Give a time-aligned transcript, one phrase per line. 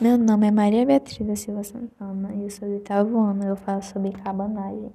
[0.00, 3.44] Meu nome é Maria Beatriz da Silva Santana e eu sou do oitavo ano.
[3.44, 4.92] Eu falo sobre cabanagem.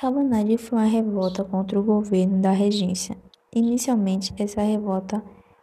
[0.00, 3.16] Cabanagem foi uma revolta contra o governo da regência.
[3.54, 5.22] Inicialmente, essa revolta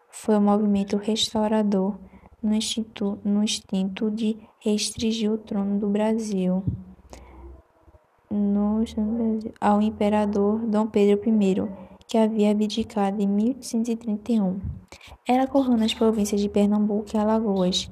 [0.10, 1.98] foi um movimento restaurador
[2.42, 6.64] no, instinto, no instinto de restringir o trono do Brasil,
[8.30, 8.84] no,
[9.60, 11.68] ao imperador Dom Pedro I,
[12.08, 14.60] que havia abdicado em 1831.
[15.28, 17.90] Ela ocorreu nas províncias de Pernambuco e Alagoas.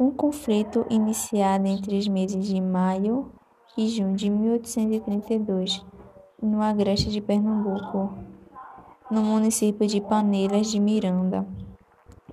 [0.00, 3.30] Um conflito iniciado entre os meses de maio
[3.76, 5.84] e junho de 1832,
[6.42, 8.10] no agreste de Pernambuco,
[9.10, 11.46] no município de Panelas de Miranda,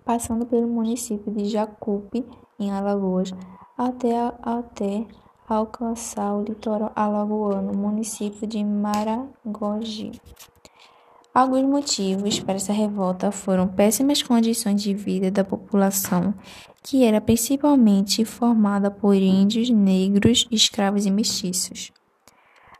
[0.05, 2.25] passando pelo município de Jacupe,
[2.57, 3.33] em Alagoas,
[3.77, 5.05] até, até
[5.45, 10.13] alcançar o litoral alagoano, município de Maragogi.
[11.37, 16.33] Alguns motivos para essa revolta foram péssimas condições de vida da população,
[16.81, 21.91] que era principalmente formada por índios, negros, escravos e mestiços.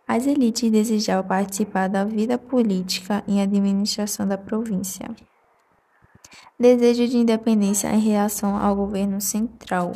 [0.08, 5.08] As elites desejavam participar da vida política e administração da província.
[6.60, 9.92] Desejo de independência em relação ao governo central.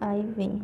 [0.00, 0.60] Aí vem.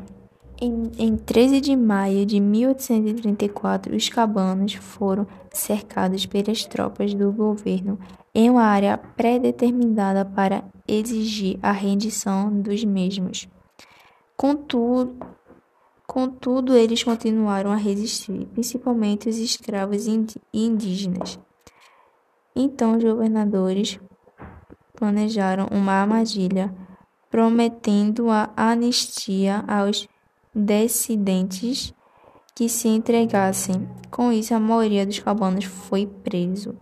[0.60, 7.98] Em, em 13 de maio de 1834, os cabanos foram cercados pelas tropas do governo
[8.33, 13.48] em uma área pré-determinada para exigir a rendição dos mesmos.
[14.36, 15.16] Contudo,
[16.06, 20.06] contudo, eles continuaram a resistir, principalmente os escravos
[20.52, 21.39] indígenas.
[22.55, 23.98] Então, os governadores
[24.94, 26.72] planejaram uma armadilha,
[27.28, 30.08] prometendo a anistia aos
[30.55, 31.92] dissidentes
[32.55, 33.88] que se entregassem.
[34.10, 36.77] Com isso, a maioria dos cabanos foi preso.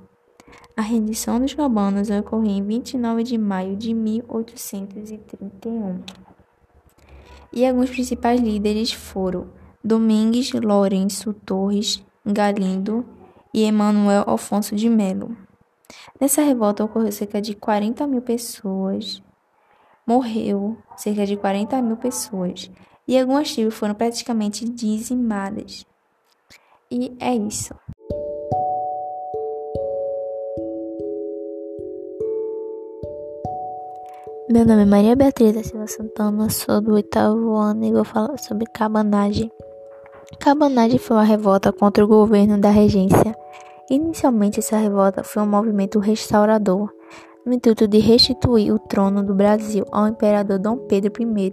[0.76, 6.00] A rendição dos cabanos ocorreu em 29 de maio de 1831.
[7.52, 9.48] E alguns principais líderes foram
[9.84, 13.04] Domingues Lourenço Torres Galindo
[13.52, 15.36] e Emanuel Alfonso de Melo.
[16.20, 19.22] Nessa revolta ocorreu cerca de 40 mil pessoas.
[20.06, 22.70] Morreu cerca de 40 mil pessoas
[23.06, 25.84] e algumas tribos foram praticamente dizimadas.
[26.90, 27.74] E é isso.
[34.50, 38.36] Meu nome é Maria Beatriz da Silva Santana, sou do oitavo ano e vou falar
[38.36, 39.50] sobre cabanagem.
[40.38, 43.34] Cabanagem foi uma revolta contra o governo da regência.
[43.88, 46.92] Inicialmente, essa revolta foi um movimento restaurador,
[47.46, 51.50] no intuito de restituir o trono do Brasil ao imperador Dom Pedro I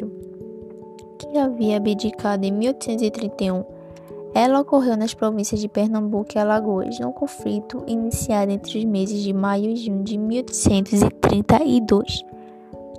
[1.28, 3.64] que havia abdicado em 1831.
[4.34, 9.34] Ela ocorreu nas províncias de Pernambuco e Alagoas, num conflito iniciado entre os meses de
[9.34, 12.24] maio e junho de 1832,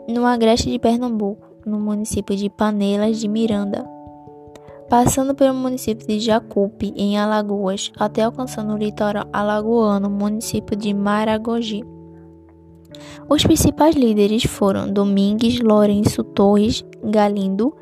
[0.09, 3.89] no agreste de Pernambuco, no município de Panelas de Miranda,
[4.89, 11.85] passando pelo município de Jacupe, em Alagoas, até alcançando o litoral alagoano, município de Maragogi.
[13.29, 17.73] Os principais líderes foram Domingues Lourenço Torres Galindo,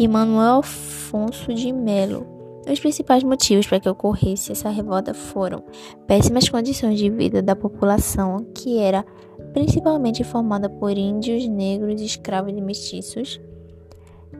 [0.00, 2.26] e Manuel Afonso de Melo.
[2.66, 5.62] Os principais motivos para que ocorresse essa revolta foram
[6.06, 9.04] péssimas condições de vida da população, que era
[9.52, 13.38] principalmente formada por índios, negros, escravos e mestiços,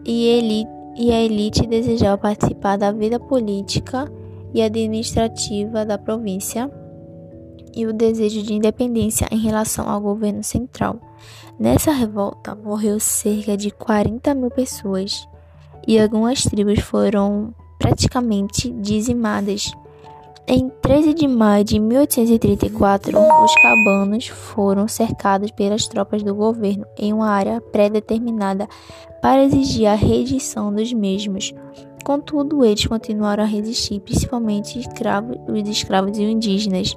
[0.03, 4.11] e, elite, e a elite desejava participar da vida política
[4.55, 6.71] e administrativa da província
[7.77, 10.99] e o desejo de independência em relação ao governo central.
[11.59, 15.29] Nessa revolta morreu cerca de 40 mil pessoas
[15.87, 19.71] e algumas tribos foram praticamente dizimadas.
[20.47, 27.13] Em 13 de maio de 1834, os cabanos foram cercados pelas tropas do governo em
[27.13, 28.69] uma área pré-determinada
[29.23, 31.55] para exigir a redição dos mesmos.
[32.05, 36.97] Contudo, eles continuaram a resistir, principalmente escravos, os escravos e os indígenas.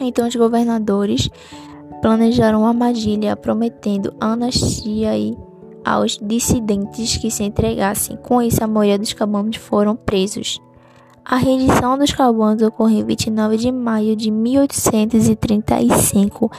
[0.00, 1.28] Então, os governadores
[2.00, 5.36] planejaram uma armadilha prometendo anistia e
[5.84, 8.16] aos dissidentes que se entregassem.
[8.16, 10.60] Com isso, a maioria dos cabanos foram presos.
[11.24, 16.52] A rendição dos cabanos ocorreu em 29 de maio de 1835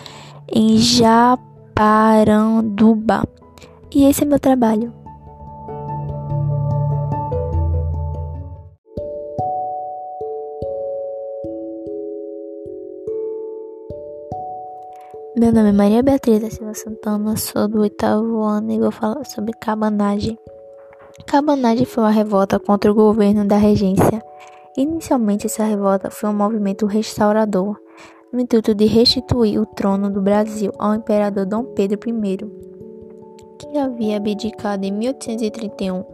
[0.51, 3.23] em Japaranduba.
[3.93, 5.04] E esse é meu trabalho.
[15.37, 19.25] Meu nome é Maria Beatriz da Silva Santana, sou do oitavo ano e vou falar
[19.25, 20.39] sobre cabanagem.
[21.27, 24.23] Cabanagem foi uma revolta contra o governo da regência.
[24.77, 27.75] Inicialmente, essa revolta foi um movimento restaurador,
[28.31, 32.37] no intuito de restituir o trono do Brasil ao imperador Dom Pedro I,
[33.59, 36.05] que havia abdicado em 1831.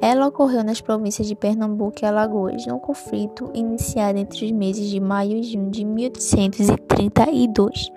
[0.00, 5.00] Ela ocorreu nas províncias de Pernambuco e Alagoas, num conflito iniciado entre os meses de
[5.00, 7.90] maio e junho de 1832,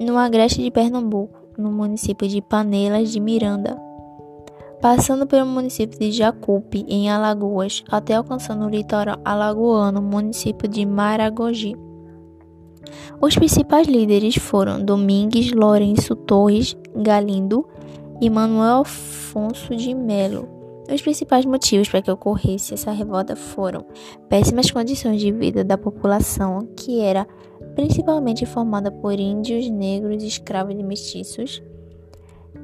[0.00, 3.76] no agreste de Pernambuco, no município de Panelas de Miranda,
[4.80, 11.76] passando pelo município de Jacupe, em Alagoas, até alcançando o litoral alagoano, município de Maragogi.
[13.20, 17.66] Os principais líderes foram Domingues Lourenço Torres Galindo
[18.20, 20.48] e Manuel Afonso de Melo.
[20.90, 23.84] Os principais motivos para que ocorresse essa revolta foram
[24.28, 27.26] péssimas condições de vida da população, que era
[27.78, 31.62] principalmente formada por índios, negros, escravos e mestiços,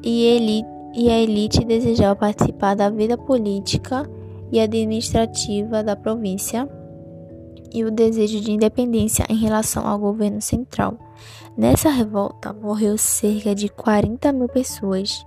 [0.02, 4.11] e, elite, e a elite desejava participar da vida política
[4.50, 6.69] e administrativa da província
[7.72, 10.99] e o desejo de independência em relação ao governo central.
[11.56, 15.25] Nessa revolta morreu cerca de 40 mil pessoas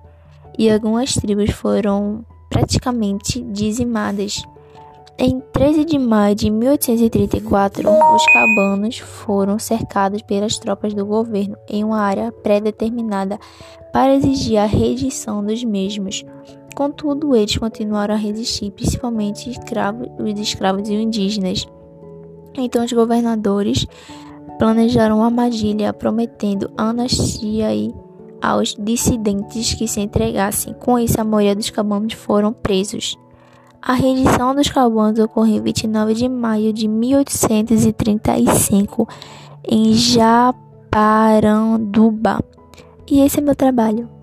[0.59, 4.43] e algumas tribos foram praticamente dizimadas.
[5.19, 11.83] Em 13 de maio de 1834, os cabanos foram cercados pelas tropas do governo em
[11.83, 13.39] uma área pré-determinada
[13.91, 16.23] para exigir a redição dos mesmos.
[16.75, 21.67] Contudo, eles continuaram a resistir, principalmente escravos, os escravos e os indígenas.
[22.55, 23.87] Então os governadores
[24.59, 27.69] planejaram uma armadilha prometendo anistia
[28.39, 30.75] aos dissidentes que se entregassem.
[30.75, 33.17] Com isso, a maioria dos cabanos foram presos.
[33.87, 39.07] A rendição dos cabanos ocorreu em 29 de maio de 1835
[39.65, 42.43] em Japaranduba.
[43.09, 44.16] E esse é meu trabalho.